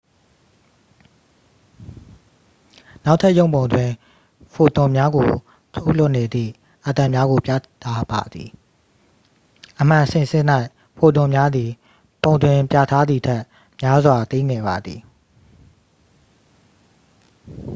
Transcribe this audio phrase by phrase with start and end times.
[3.05, 3.89] နောက်ထပ်ရုပ်ပုံတွင်
[4.53, 5.29] ဖိုတွန်များကို
[5.75, 6.51] ထုတ်လွှတ်နေသည့်
[6.85, 7.51] အက်တမ်များကို ပြ
[7.83, 8.49] ထားပါသည်
[9.79, 10.45] အမှန်စင်စစ်၌
[10.97, 11.69] ဖိုတွန်များသည်
[12.23, 13.43] ပုံတွင်ပြထားသည်ထက်
[13.81, 14.99] များစွာ သေးငယ်ပါသည်